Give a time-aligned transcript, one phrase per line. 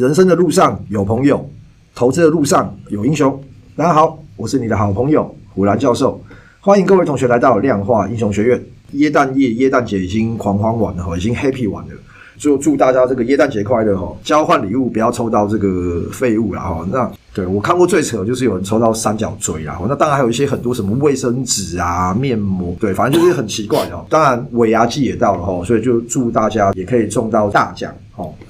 [0.00, 1.46] 人生的路上有朋友，
[1.94, 3.38] 投资的路上有英雄。
[3.76, 6.18] 大家好，我是你的好朋友虎兰教授，
[6.58, 8.64] 欢迎各位同学来到量化英雄学院。
[8.92, 11.90] 耶诞夜、耶诞节已经狂欢完了，已经 happy 完了。
[12.38, 14.16] 就祝大家这个耶诞节快乐哈！
[14.24, 16.88] 交换礼物不要抽到这个废物啦哈。
[16.90, 19.78] 那对我看过最扯就是有人抽到三角锥啦。
[19.86, 24.06] 那当然还有一些很多什么卫生纸啊、面膜，对，反正就是很奇怪哦。
[24.08, 27.94] 当然尾牙季也到了哈，所以就祝大家也可以中到大奖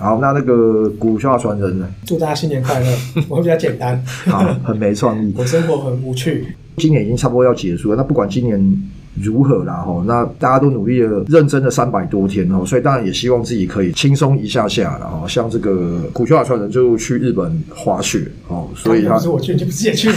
[0.00, 0.02] 哦。
[0.02, 1.88] 然后那那个股票传人呢？
[2.04, 2.86] 祝大家新年快乐！
[3.28, 5.32] 我会比较简单，好，很没创意。
[5.38, 6.56] 我生活很无趣。
[6.78, 8.90] 今年已经差不多要结束了，那不管今年。
[9.14, 9.82] 如何啦？
[9.84, 15.26] 吼，那大家都努力了，认真的三百多天哦，所以当然也希望自己可以轻松一下下了哦。
[15.28, 20.16] 像这个股票传人就去日本滑雪哦，所以他不是我去，你不是也去吗？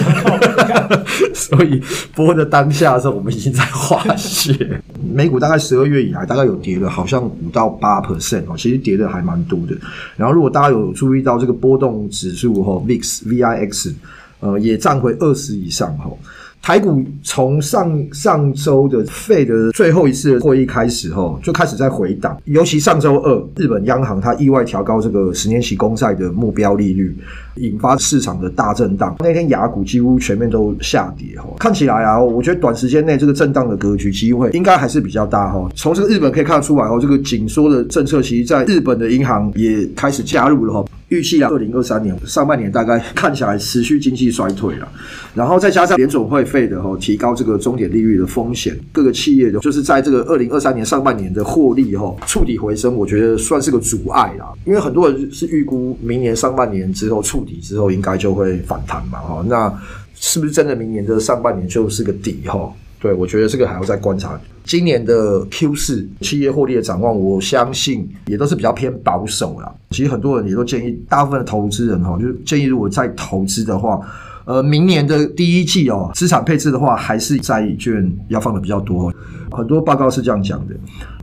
[1.34, 1.82] 所以
[2.16, 4.82] 播的当下的时候，我们已经在滑雪。
[5.14, 9.76] 美股大概十二月以来，大概有跌了，好像五到八 percent 哦，其实跌的还蛮多的。
[10.16, 13.94] 然后如果大家有注意到这个波动指数吼，VIX VIX，
[14.40, 16.18] 呃，也站回二十以上吼。
[16.64, 22.42] 台股从上上周的费的最后一次会议开始后，就开始在回档。
[22.46, 27.14] 尤其上周二，日本央行它意外调高这个十年期公债的目标利率，
[27.56, 29.14] 引发市场的大震荡。
[29.20, 31.50] 那天雅股几乎全面都下跌哈。
[31.60, 35.70] 看起来啊，我觉得短时间内这个震荡的格局机会应该还是比较大哈。
[35.76, 40.86] 从这个日本可以看得出来哦，这个紧缩的政策其实在日本的银行也开始加入了哈。
[41.10, 44.88] 预计啊，二零二三年上半年大概看起来持续经济衰退了，
[45.36, 54.54] 然后再加上联总会费的哈提高这个终点利率的风险，各个企业的就是在这个二零二三年上半年的获利哈触底回升，我觉得算是个阻碍啦。
[54.66, 59.74] 因为很多人是预估明年上半年之后触底之后应该就会反弹嘛哈，那
[60.14, 62.72] 是不是真的明年的上半年就是个底哈？
[63.02, 64.40] 对，我觉得这个还要再观察。
[64.64, 69.70] 今年的 Q 四企业获利的展望，我相信也都是比较偏保守啦。
[69.90, 74.00] 其实很多人也都建议，大部分的投资人哈，就是建议如果再投资的话，
[74.46, 79.14] 呃，明年的第一季哦，资产配置的话，还是债券要放的比较多。
[79.54, 80.76] 很多报告是这样讲的。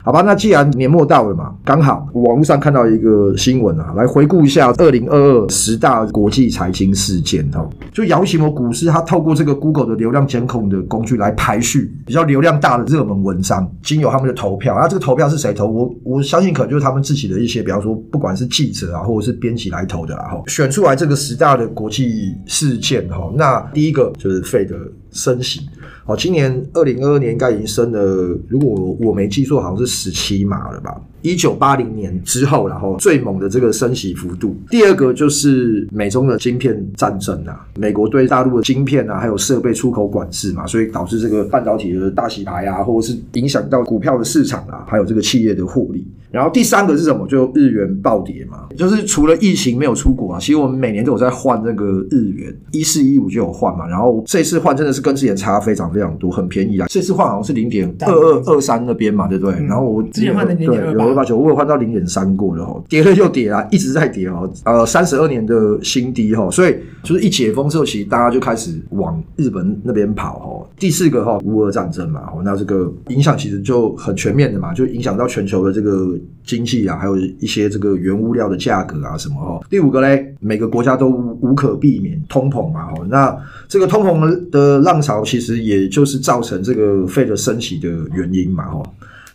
[0.03, 7.69] 好吧，那既然年末到了嘛，刚好网络上看到一个新闻啊，来回顾一下二零二二十大国际财经事件哦。
[7.93, 14.75] 就姚奇摩股市，它透过这个 Google 的流量监控的工具来排序比较流量大的热门文章，经由他们的投票。
[14.79, 15.67] 那这个投票是谁投？
[15.67, 20.23] 我我相信可能就是他们自己的一些，比方说不管是记者啊，或者是编辑来投的啦。
[20.23, 24.75] 哈，选出来这个十大的国际事件哈，那第一个就是费德
[25.11, 25.61] 升息。
[26.05, 27.99] 好，今年二零二二年应该已经升了，
[28.47, 30.99] 如果我没记错，好像是十七码了吧？
[31.21, 34.55] 一九八零年之后，然后最猛的这个升息幅度。
[34.69, 46.05] 第二个就是美中的晶片战争啊，美国对大陆的晶片啊，还有设备出口管制嘛，所以导致这个半导体的大洗牌啊，或者是影响到股票的市场啊，还有这个企业的获利。
[46.31, 47.27] 然后第三个是什么？
[47.27, 53.85] 就日元暴跌嘛，就是除了疫情没有出国啊，其实我们每年都有在换那个日元，一四一五就有换嘛。
[53.85, 56.87] 然后这次换真的是跟之前差非常非常多，很便宜啊。
[56.89, 59.55] 这次换好像是零点二二二三那边嘛，对不对？
[59.59, 61.10] 嗯、然后我之前换的零点二八。
[61.13, 70.69] 八九，我有换到零点三过了哈，跌了就跌啊，一直在跌哦，呃，三十二年的新低哈，所以就是一解封之后，其实大家就开始往日本那边跑哈。
[70.77, 79.59] 第四个哈，乌俄战争嘛，那这个影响其实就很全面的嘛，就影响到全球的这个经济啊，还有一些这个原物料的价格啊什么哈。
[79.69, 88.83] 第五个嘞，每个国家都无可避免通膨嘛，哈，那这个通膨的浪潮其实也就是造成这个费的升息的原因嘛，哈。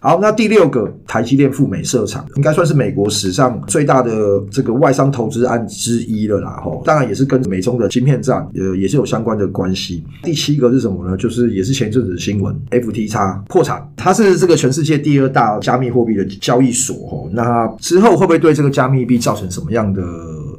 [0.07, 6.61] 好，那第六个，台积电赴美设厂，应该算是美国史上最大的这个外商投资案之一了啦。
[6.63, 10.05] 吼，当然也是跟美中的晶片战，呃，也是有相关的关系。
[10.23, 11.17] 第七个是什么呢？
[11.17, 16.95] 就是也是前一阵子的新闻，FTX 破产，它是这个全世界第二大加密货币的交易所。
[17.09, 20.01] 吼，那之后会不会对这个加密币造成什么样的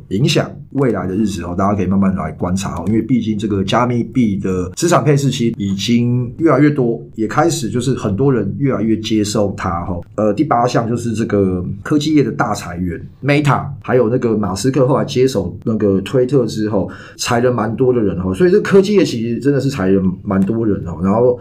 [0.10, 0.52] 影响？
[0.72, 10.00] 未来的日子哦，大家可以慢慢来观察哦，因为毕竟这个加密币的资产配置其实已经越来越多，也开始就是很多人越来越接受它哈。
[10.16, 21.00] 呃，第八项就是这个科技业的大裁员，Meta 还有那个马斯克后来接手那个推特之后，裁了蛮多的人哈，所以这科技业其实真的是裁了蛮多人哦。
[21.02, 21.40] 然后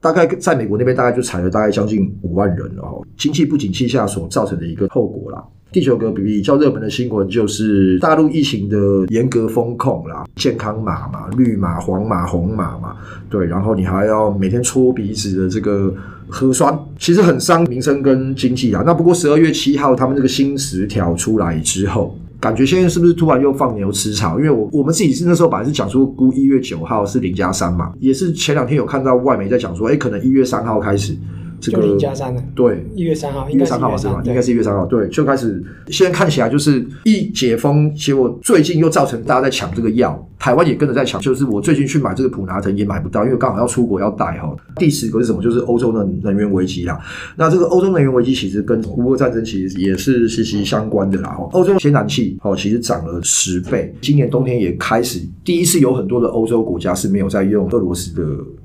[0.00, 5.44] 大概在美国那边大概就裁了大概将近五万人哦，经济不景气下所造成的一个后果啦。
[5.72, 8.76] 第九个比较热门的新闻就是大陆疫情的
[9.08, 12.94] 严格封控啦，健康码嘛，绿码、黄码、红码嘛，
[13.30, 15.92] 对，然后你还要每天搓鼻子的这个
[16.28, 18.82] 核酸，其实很伤民生跟经济啊。
[18.84, 24.38] 那不过十二月七号他们这个新十条出来之后，感觉现在是不是突然又放牛吃草？
[24.38, 31.16] 因为我我们自己是那时候本来是讲说估一月九号是零加三嘛，也是前两天有看到外媒在讲说，诶可能一月三号开始。
[31.62, 32.42] 这个就零加三了。
[32.54, 34.20] 对，一月三号，一月三号嘛，是吧？
[34.24, 34.84] 应该是一月三号。
[34.86, 41.20] 对，就开始现在看起来就是一解封，结果最近又造成大家在抢这个药，台湾也跟着在抢。
[41.20, 44.52] 就是我最近去买这个普拿藤也买不到，因为刚好要出国要带哈。
[44.74, 45.40] 第十个是什么？
[45.40, 46.98] 就是欧洲的能源危机啦。
[47.36, 51.30] 那这个欧洲能源危机其实跟乌俄战争其实也是息息相关的啦。
[51.30, 58.22] 哈，欧洲天然气哦，其实涨了十倍，今年冬天也开始第一次有很多的欧洲国家是没有在用俄罗斯的。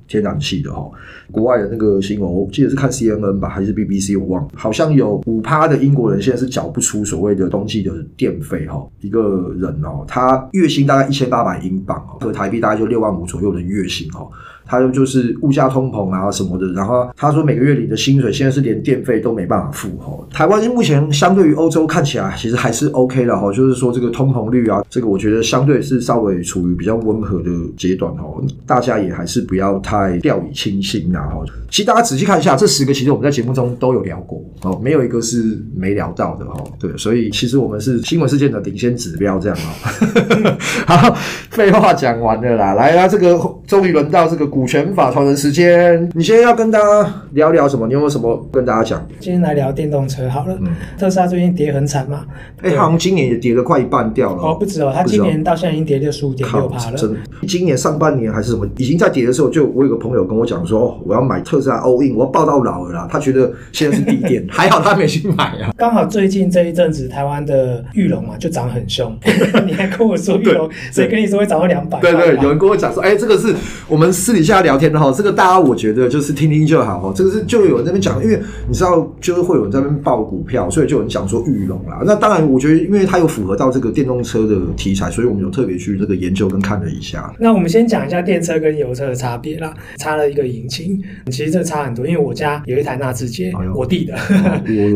[0.08, 0.90] 天然气的哈，
[1.34, 14.28] 国外的那个新闻，我记得是看 CNN 吧，还是 BBC，我忘了，好像有五趴的英国人现在是缴不出所谓的冬季的电费哈，一个人哦，他月薪大概一千八百英镑哦，和台币大概就六万五左右的月薪哦。
[14.70, 20.28] 他就是物价通膨啊什么的，然后他说每个月你的薪水现在是连电费都没办法付哦。
[20.30, 31.46] 台湾目前相对于欧洲看起来其实还是 OK 的吼，就是说这个通膨率啊，这个我觉得相对是稍微处于比较温和的阶段哦，大家也还是不要太掉以轻心啊吼。
[31.70, 36.70] 其实大家仔细看一下，这十个其实我们在节目中都有聊过哦，没有一个是没聊到的哦。
[36.78, 40.58] 对，所以其实我们是新闻事件的领先指标这样哦。
[40.86, 41.18] 好，
[41.58, 44.48] 废话讲完了啦，来啦，这个终于轮到这个。
[44.48, 47.86] 股权法传人时间，你现在要跟大家聊聊什么？
[47.86, 49.08] 你有没有什么跟大家讲？
[49.20, 50.58] 今天来聊电动车好了。
[50.62, 50.68] 嗯、
[50.98, 52.26] 特斯拉最近跌很惨嘛？
[52.62, 54.42] 哎、欸，好像今年也跌了快一半掉了。
[54.42, 56.98] 哦，不止哦，它今年到现在已经跌六十五点六趴了。
[56.98, 63.08] 真的，今年上半年还是什么，已经在跌的时候，就我有个朋友跟我讲说，哦，我要买特斯拉 all in，我要抱到老了啦。
[63.12, 65.74] 他觉得现在是低点， 还好他没去买啊。
[65.76, 69.14] 刚好最近这一阵子，台湾的玉龙嘛就涨很凶。
[69.68, 72.02] 你还跟我说裕隆，所以跟你说会涨到两百。
[72.02, 73.56] 对，对对，有人跟我讲说，哎、欸，这个是
[73.88, 75.38] 我们私底下聊天的哈，这个。
[75.38, 82.02] 大家我觉得就是听听就好哈，这个是就有人在那边讲，因为你知道就是会有人在那边报股票，所以就有人讲说玉龙啦。
[82.04, 87.32] 那当然，我觉得因为它有符合到这个电动车的题材，所以我们有特别去这个研究跟看了一下。
[87.38, 92.08] 那我们先讲一下电车跟油车的差别啦，差了一个引擎，其实这个差很多。
[92.08, 94.16] 因为我家有一台纳智捷，哎、我弟的，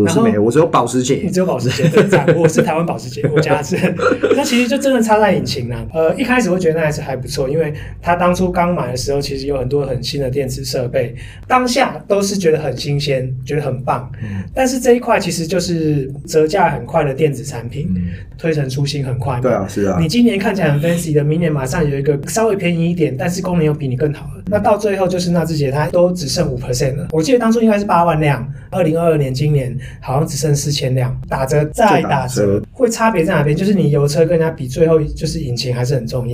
[0.02, 1.88] 我是没有， 我只有保时捷，你只有保时捷，
[2.36, 3.78] 我是台湾保时捷，我家是。
[4.36, 5.86] 那其实就真的差在引擎啦。
[5.94, 11.16] 呃，一开始会觉得那还是还不错，因为他当初刚买的时候，其实有很多很新的电子设备，
[11.48, 14.12] 当下都是觉得很新鲜，觉得很棒。
[14.24, 18.02] 嗯、但是这一块其实就是折价很快的电子产品，嗯、
[18.38, 19.42] 推陈出新很快嘛。
[19.42, 19.98] 对啊，是啊。
[20.00, 24.34] 你今年看起来很 fancy 的，明年马上有一个稍微便宜一点，但是功能又比你更好了。
[24.38, 27.08] 嗯、那到最后就是纳智捷它都只剩五 percent 了。
[27.12, 33.56] 我记得当初应该是八万辆，二零二二年今年好像只剩四千辆，打折再打折，会差别在哪边？
[33.56, 36.31] 就是你油车跟人家比，最后就是引擎还是很重要。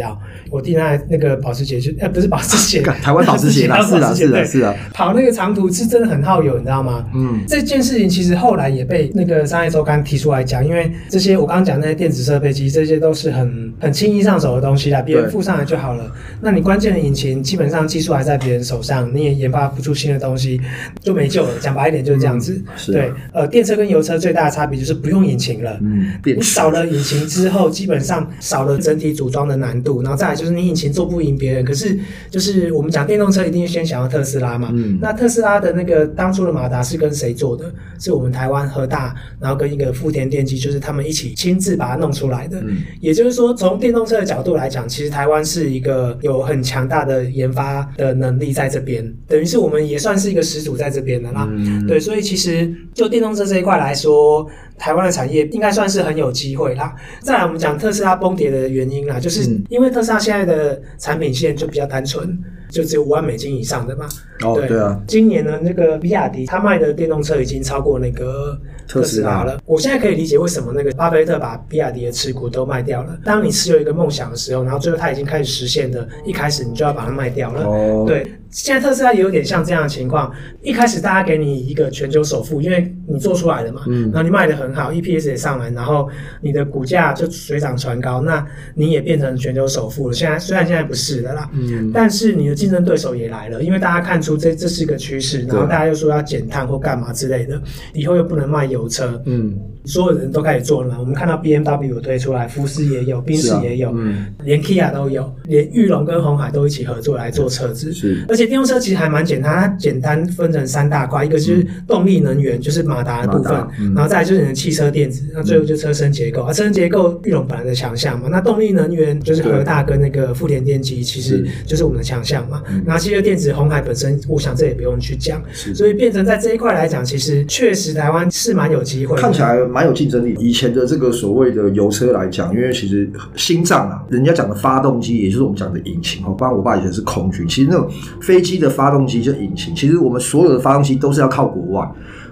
[0.49, 4.75] 我弟那那个保时捷就呃不是保时捷， 台湾保时捷啦， 是的，是的，是的。
[4.93, 7.05] 跑那个长途是真的很耗油，你知道吗？
[7.13, 16.11] 嗯，这件事情其实后来也被那个商业周刊提出来讲，因为这些我刚刚讲那些电子设备，其实这些都是很很轻易上手的东西啦，别人附上来就好了。
[16.41, 20.59] 那你关键的引擎，基本上技术还在别人手上，你也研发不出新的东西，
[21.01, 21.49] 就没救了。
[21.59, 22.61] 讲白一点就是这样子。
[22.87, 25.77] 对，呃，电车跟油车最大的差别就是不用引擎了。
[25.81, 31.63] 嗯，你少了引擎之后，基本上少了整体组装的难度，然后再来就是你引擎做不赢别人。
[31.63, 31.97] 可是
[32.29, 34.69] 就是我们讲电动车，一定先想要特斯拉嘛。
[34.73, 37.73] 嗯，那特斯拉的那个当初的马达是跟谁做的？
[37.99, 42.59] 是我们台湾和大，然后跟一个富田电机，就是他们一起亲自把它弄出来的。
[42.61, 51.47] 嗯，也就是说，从电动车的角度来讲，其实台湾是一个有很强大的研发的能力在这边，等于是我们也算是一个始祖在这边的啦。
[51.49, 56.95] 嗯，对，所以其实就电动车这一块来说，台湾的产业应该算是很有机会啦。
[57.21, 62.37] 再来，我们讲特斯拉崩跌的原因啦，就是因为特斯拉现在的产品线就比较单纯。
[62.69, 64.07] 就只有五万美金以上的嘛？
[64.43, 65.01] 哦，对，对啊。
[65.07, 69.59] 今年呢，那个比亚迪他卖的电动车已经超过那个特斯拉了。
[69.65, 73.17] 我现在可以理解为什么那个巴菲特把比亚迪的持股都卖掉了。
[73.23, 77.63] 当你持有一个梦想的时候，然后最后他已经开始实现的，一开始你就要把它卖掉了。
[77.63, 78.31] 哦，对。
[78.49, 80.31] 现在特斯拉也有点像这样的情况，
[80.61, 86.07] 一开始大家给你一个全球首富，因为你做出来了嘛，嗯，然后你卖的很好，EPS 也上来，然后
[86.41, 88.43] 你的股价就水涨船高，那
[88.73, 90.13] 你也变成全球首富了。
[90.13, 97.61] 现在虽然现在不是的啦，嗯，但是你的竞争对手也来了，因为大家看出这这是一个趋势，然后大家又说要减碳或干嘛之类的，
[97.93, 100.97] 以后又不能卖油车，嗯，所有人都开始做了嘛。
[100.99, 108.25] 我们看到 BMW 有推出来，福斯也有，宾士也有，嗯，连 Kia 都有，连玉龙跟红海都一起合作来做车子，是。
[108.27, 116.43] 而且电动车其实还蛮简单，它简单分成三大块，一个就是动力能源，就是马达的部分，嗯、然后再来就是你的汽车电子，那最后就车身结构。
[116.43, 122.61] 啊，车身结构玉龙本来的强项嘛，那动力能源就是和大跟那个富田电机，其实就是我们的强项嘛。
[122.85, 125.73] 那汽车电子红海本身，我想这也不用去讲，是。
[125.73, 130.35] 所以变成在这一块来讲，其实确实台湾是蛮有机会，看起来蛮有竞争力。
[130.39, 136.31] 以前的这个所谓的油车来讲，因为其实心脏啊，人家讲的发动机，也就是我们讲的引擎哦。
[136.31, 137.87] 不然我爸以前是空军，其实那种
[138.19, 141.87] 飞机的发动机就引擎，其实我们所有的发动机都是要靠国外。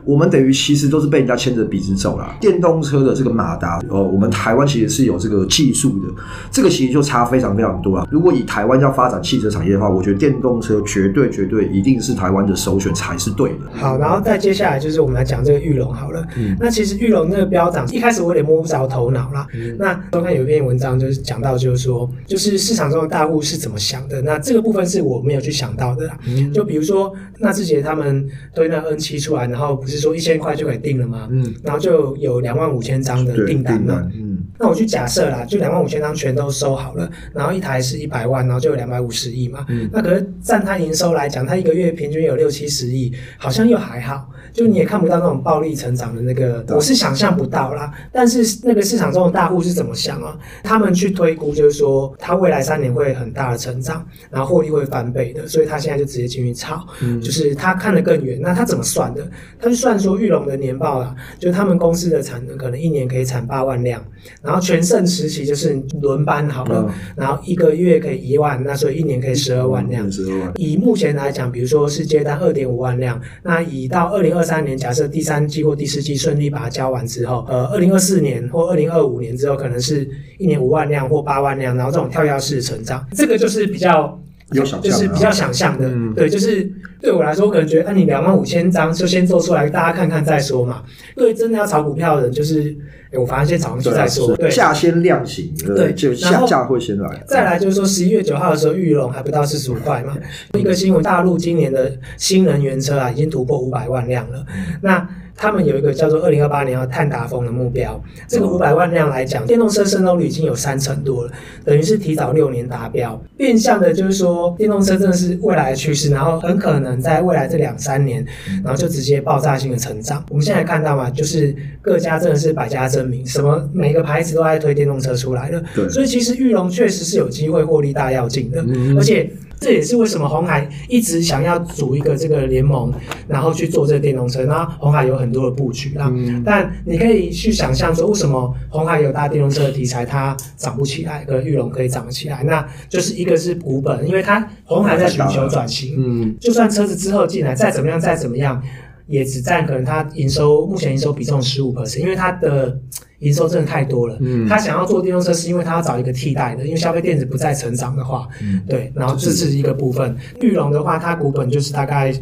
[0.06, 2.36] 我们等于其实都是被人家牵着鼻子走了。
[2.40, 6.14] 电动车的这个马达，呃，我们台湾其实是有这个技术的，
[6.52, 8.08] 这个其实就差非常非常多了。
[8.12, 13.58] 如果以台湾要发展汽车产业的话，我觉得电动车绝对绝对一定是台湾的首选才是对的。
[13.74, 16.24] 好，然后再接下来就是我们来讲这个玉龙好了。
[16.38, 19.48] 嗯，那其实玉龙那个标涨，一开始我有点摸不着头脑啦。
[19.56, 24.22] 嗯，那都看有一篇文章就是讲到，就是说，就是市场中的大户是怎么想的。
[24.22, 26.16] 那这个部分是我没有去想到的啦。
[26.28, 29.95] 嗯，就比如说纳智捷他们推那 N 七出来，然后不是。
[29.96, 31.28] 是说一千块就可以订了吗？
[31.32, 34.10] 嗯，然后就有两万五千张的订单嘛。
[34.14, 34.25] 嗯，
[34.58, 39.66] 那我去假设啦，就两万五千张全都收好了，然后一台是一百万，然后就有两百五十亿嘛。
[39.70, 44.30] 嗯，那可是占它营收来讲，它一个月平均有六七十亿，好像又还好。
[44.54, 47.92] 就你也看不到那种暴力成长的那个，我是想象不到啦。
[48.14, 50.38] 但是那个市场中的大户是怎么想啊？
[50.64, 56.88] 他们去推估，就是说他未来三年会很大的成长，然后获利会翻倍的，所以他现在就直接进去炒。
[57.02, 58.40] 嗯，就是他看得更远。
[58.42, 59.30] 那他怎么算的？
[59.60, 64.02] 他就算说玉龙的年报啊，就他们公司的产能可能一年可以产八万辆，
[64.46, 70.10] 然后全盛时期就是轮班好了，然后一个月可以一万，那所以一年可以十二万辆。
[70.12, 70.54] 十二万。
[70.58, 84.20] 以目前来讲，比如说是接单二点五万辆，那以到二零二三年，假设第三季或第四季顺利把它交完之后，呃，二零二四年或二零二五年之后，可能是一年五万辆或八万辆，然后这种跳跃式成长，这个就是比较
[84.56, 86.70] 有想象，就是比较想象的，嗯、对，就是
[87.02, 90.84] 对我来说，我可能觉得，那、啊、你两万五千张就先做出来，大家看看再说嘛。
[91.16, 92.76] 对，真的要炒股票的人，就是。
[93.18, 97.24] 我反正先炒上去再说，对，价先量型，对，就下价会先来。
[97.26, 100.18] 再来就是说，十一月九号的时候，玉龙还不到四十五块嘛。
[100.60, 104.46] 一个新闻，大陆今年的新能源车啊，已经突破五百万辆了。
[104.82, 105.08] 那
[105.38, 111.32] 他们有一个叫做二零二八年要碳达峰的目标，这个五百万辆来讲，电动车渗透率已经有三成多了，
[111.66, 113.22] 等于是提早六年达标。
[113.36, 118.26] 变相的就是说，电动车真的是未来的趋势，然后很可能在未来这两三年，
[118.64, 120.24] 然后就直接爆炸性的成长。
[120.30, 129.30] 我们现在看到嘛，就是各家真的是百家争鸣，什么每个牌子都在推电动车出来了，对，所以其实玉龙确实是有机会获利大跃进的，嗯、而且。
[129.60, 132.92] 这也是为什么红海一直想要组一个这个联盟，
[133.28, 134.46] 然后去做这个电动车。
[134.46, 142.44] 那红海有很多的布局啊，嗯、但你可以去想象说，为什么红海有大电动车的题材，它涨不起来，而裕隆可以涨得起来？
[142.44, 148.62] 那就是一个是股本，因为它红海在寻求转型，嗯，就算车子之后进来再怎么样，再怎么样，
[149.08, 152.80] 也只占可能它营收目前营收比重十五 percent，因为它的。
[153.20, 160.16] 营收真的太多了，嗯，他想要做电动车是因为他要找一个替代的，因为消费电子不再成长的话，嗯，对，然后这是一个部分。
[160.42, 162.14] 玉龙的话，它股本就是大概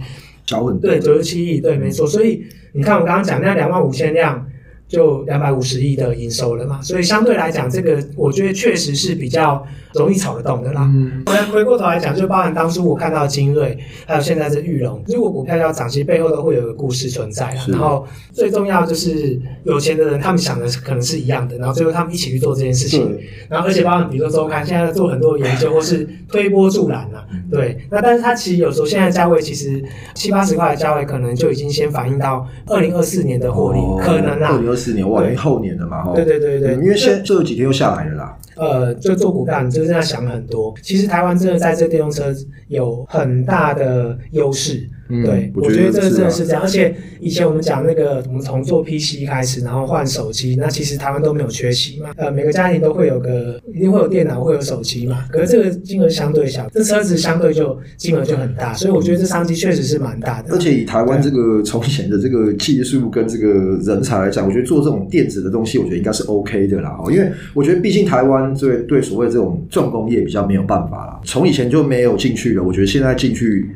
[0.45, 2.05] 小很多，对，九十七亿，对，没错。
[2.05, 4.47] 所以你看我刚刚讲那两万五千辆。
[4.85, 10.81] 就两百五十亿的营收了嘛，所以相对来讲，这个我觉得确实是比较容易炒得动的啦。
[10.93, 17.65] 嗯，回回过头来讲，就包含当初我看到精锐，还有现在是玉龙，如果股票要涨，其实背后都会有个故事存在啦。
[17.69, 23.17] 然后最重要就是有钱的人，他们想的可能是一样的，然后最后他们一起去做这件事情。
[23.49, 27.25] 然后而且包含比如说周刊现在在做很多研究，或是推波助澜啦。
[27.51, 29.83] 对，那但是它其实有时候现在价位其实
[30.13, 34.59] 七八十块的价位，可能就已经先反映到二零二四年的获利，可能啦。
[34.75, 38.35] 四年哇，后年的嘛，对对对对，因为现在这几天又下来了啦。
[38.55, 40.73] 呃，就做骨干，就是这样想很多。
[40.81, 42.33] 其实台湾真的在这电动车
[42.67, 44.89] 有很大的优势。
[45.09, 46.61] 嗯、对，我觉得这个真的是这样。
[46.61, 52.11] 而且以前我们讲那个，我们从做 PC 开始，然后换手机，那其实台湾都没有缺席嘛。
[52.15, 55.25] 呃，每个家庭都会有个，一定会有电脑，会有手机嘛。
[55.29, 60.53] 可是这个金额相对小，这车子相对就金额就很大，所以我觉得这商机确实是蛮大的。
[60.53, 66.97] 而且以台湾这个从前的这个技术跟这个人才来讲，我觉得做这种电子的东西，我觉得应该是 OK 的啦。
[67.11, 72.63] 因为我觉得毕竟台湾对对所谓这种重工业比较没有办法啦，从以前就没有进去了。
[72.63, 73.69] 我觉得现在进去。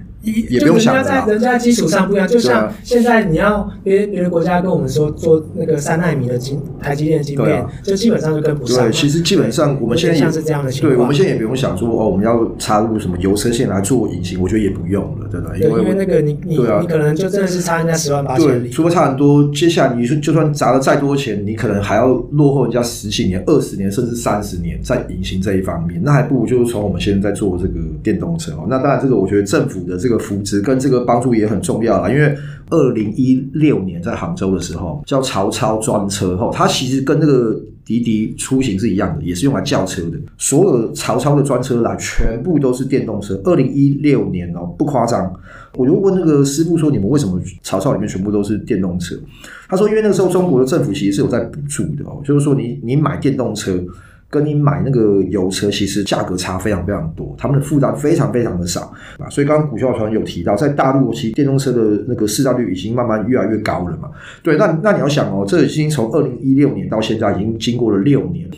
[0.50, 8.86] 也不用想，人家在人家基础上不一样，就像现在你要别别的国家跟我们说做那个三纳米的晶台积电的晶片，就基本上就跟不上。
[8.86, 10.94] 对，其实基本上我们现在像是这样的情况。
[10.94, 15.52] 对，我们现在也不用想说哦，我们要插入什么油车线来做隐形，我觉得也不用了，对吧？
[15.56, 18.70] 因为因为那个你你你可能就真的是差人家十万八千里。
[18.70, 28.66] 除非差很多，接下来你说就算砸了再多钱，你可能还要落后人家十几年、二十年甚至三十年在隐形这一方面，那还不如就是从我们现在在做这个电动车哦。
[28.70, 31.08] 那当然，这个我觉得政府的这个扶持跟这个。
[31.08, 32.36] 帮助也很重要啦，因为
[32.70, 40.18] 二零一六年在杭州的时候叫曹操专车后，它其实跟那个滴滴出行是一样的，也是用来叫车的。
[40.38, 43.40] 所有曹操的专车来，全部都是电动车。
[43.46, 45.32] 二零一六年哦，不夸张。
[45.76, 49.16] 我就问那个师傅说：“你们为什么曹操里面全部都是电动车？”
[49.70, 53.82] 他说：“因为那个时候中国的政府其实是有在补助的哦，就是说你你买电动车。”
[54.30, 59.30] 跟你买那个油车，其实价格差非常非常多，他们的负担非常非常的少啊。
[59.30, 64.10] 所以刚刚股票传有提到，在大陆其实电动车的那个市占率已经慢慢越来越高了嘛。
[64.44, 68.50] 对，那那你要想哦，这已经从二零一六年到现在已经经过了六年。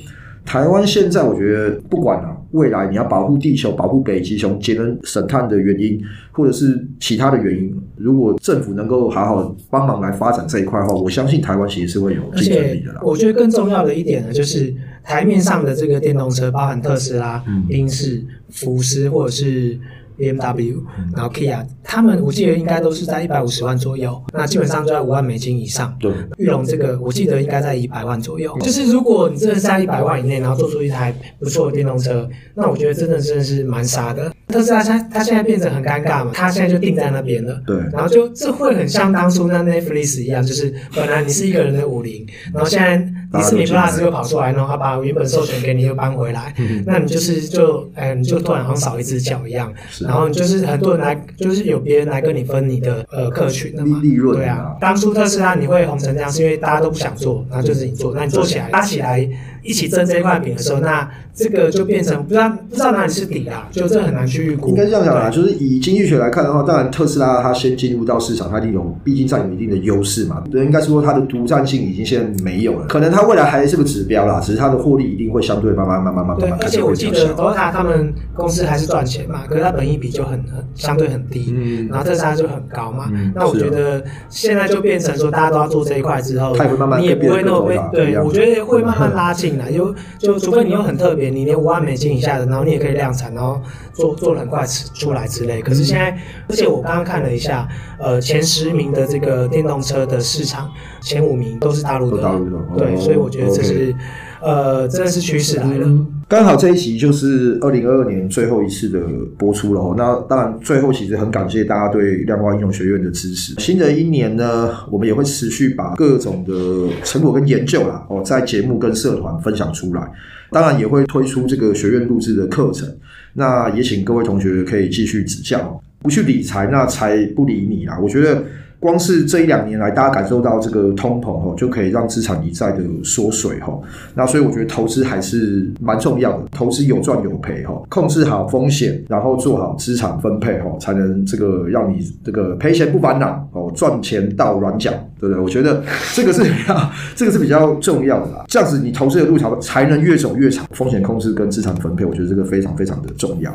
[0.43, 13.01] 台湾现在我觉得不管啊，未来你要保护地球、保护北极熊、节能省碳的原因，或者是其他的原因，如果政府能够好好帮忙来发展这一块的话，我相信台湾其实是会有竞争力的啦。
[13.03, 14.73] 我觉得更重要的一点呢，就是。
[15.09, 19.75] 台面上的这个电动车，包含特斯拉、宾士、福斯或者是
[20.19, 20.75] BMW，
[21.15, 25.97] 然后 Kia，他们我记得应该都是在一百五十万左右，那基本上就在五万美金以上。
[25.99, 28.55] 对，玉龙这个我记得应该在一百万左右。
[28.59, 34.31] 就是如果你真的是在一百万以内，然后做出一台不错的电动车，那我觉得真的真的是蛮傻的。
[34.49, 37.61] 特斯拉它它现在变得很尴尬嘛，它现在就定在那边了。
[37.65, 42.97] 对，然后就这会很像当初那 Netflix 一样，就是本来你是一个人的武林，然后现在
[43.31, 46.53] 迪士尼 Plus 又跑出来，然后他把原本授权给你又搬回来，
[46.85, 49.71] 那你就是就哎，你就突然好像少一只脚一样，
[50.01, 53.99] 然后你就是很多人来，就是有别人来跟你分你的呃客群的嘛。
[54.01, 59.27] 利润对啊，当初特斯拉你会红成这样，是因为大家都不想做，然后就是你做，那你做起来搭起来
[59.63, 64.69] 一起争这块饼的时候，那这个就变成不知道不知道哪里是底啊，就这很难去预估。
[64.69, 70.43] 应该这样讲啦，就是以经济学来看的话，当然特斯拉它先进入到市场，它一定有，毕竟占有一定的优势嘛。
[70.51, 76.39] 对，应该说它的独占性已经现在没有了，可能它未来还是个指标啦，只是它的获利一定会相对慢慢慢慢慢慢。
[76.39, 83.11] 对，而且我记得 t o t a 他们公司还是赚钱嘛，可是它本益比就很很相对很低，嗯，然后特斯拉就很高嘛。
[83.33, 93.59] 那我觉得现在就变成说大家都要做这一块之后，它也会慢慢你也不会那么被对，我觉得会慢慢拉近进来，就就除非你又很特别，你连五万美金以下的，然后你也可以量产，然后
[93.93, 94.63] 做做得很快
[94.93, 96.15] 出来之类，可是现在，
[96.47, 100.69] 而且我刚刚看了一下，呃，前十名的这个电动车的市场，
[101.01, 103.95] 前五名都是大陆的，大陆的，对，所以我觉得这是，
[104.41, 105.87] 呃，真的是趋势来了。
[106.29, 108.99] 刚好这一集就是二零二二年最后一次的
[109.35, 109.95] 播出了哦。
[109.97, 113.55] 那当然，最后其实很感谢大家对量化英雄学院的支持。
[113.57, 120.07] 新的一年呢，我们也会持续把各种的成果跟研究啦，哦，在节目跟社团分享出来。
[120.51, 122.87] 当然也会推出这个学院录制的课程。
[123.33, 127.97] 那也请各位同学可以继续指教，不去理财，那财不理你啊！
[127.99, 128.43] 我觉得
[128.79, 133.83] 光是这一两年来，大家感受到这个通膨吼，就可以让资产一再的缩水吼。
[134.15, 145.43] 那所以我觉得投资还是蛮重要的，投资有赚有赔吼，控制好风险，然后做好资产分配吼，才能这个让你这个赔钱不烦恼哦，赚钱到软脚，对不对？
[145.43, 148.45] 我觉得这个是比 较这个是比较重要的啦。
[148.47, 153.51] 这样子你投资的路才才能越走越长，风险控制跟资产分配，我觉得这个非常非常的重要。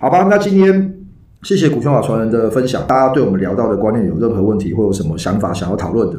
[0.00, 0.97] 好吧，那今天。
[1.42, 2.84] 谢谢股票法传人的分享。
[2.86, 6.18] 大家对我们聊到的观念有任何问题，或有什么想法想要讨论的，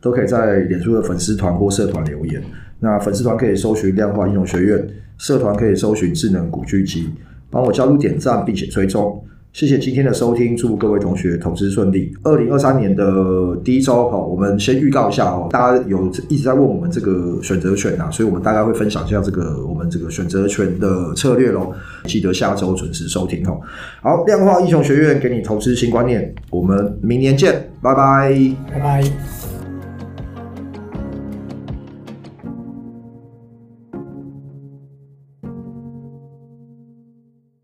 [0.00, 2.42] 都可以在脸书的粉丝团或社团留言。
[2.78, 7.10] 那粉丝团可以搜寻量化应用学院，社团可以搜寻智能股巨基，
[7.50, 9.22] 帮我加入点赞并且追踪。
[9.52, 12.12] 谢谢今天的收听，祝各位同学投资顺利。
[12.22, 21.72] 二零二三年的第一周哈，我们先预告一下哦，大家有一直在问我们这个选择权啊，所以我们大概会分享一下这个我们这个选择权的策略喽。
[22.04, 23.60] 记得下周准时收听哦。
[24.02, 28.32] 好，量化英雄学院给你投资新观念，我们明年见，拜拜，
[28.72, 29.39] 拜拜。